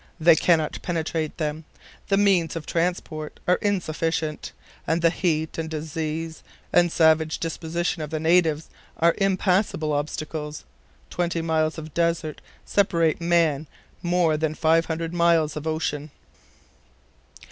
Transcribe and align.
They 0.19 0.35
cannot 0.35 0.81
penetrate 0.81 1.37
them; 1.37 1.63
the 2.07 2.17
means 2.17 2.55
of 2.55 2.65
transport 2.65 3.39
are 3.47 3.59
insufficient, 3.61 4.51
and 4.87 5.03
the 5.03 5.11
heat 5.11 5.59
and 5.59 5.69
disease, 5.69 6.41
and 6.73 6.91
savage 6.91 7.37
disposition 7.37 8.01
of 8.01 8.09
the 8.09 8.19
natives, 8.19 8.67
are 8.97 9.13
impassable 9.19 9.93
obstacles. 9.93 10.63
Twenty 11.11 11.43
miles 11.43 11.77
of 11.77 11.93
desert 11.93 12.41
separate 12.65 13.21
men 13.21 13.67
more 14.01 14.37
than 14.37 14.55
five 14.55 14.87
hundred 14.87 15.13
miles 15.13 15.55
of 15.55 15.67
ocean." 15.67 16.09